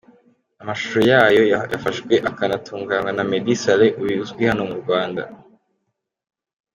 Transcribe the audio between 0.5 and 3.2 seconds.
amashusho yayo yafashwe akanatunganywa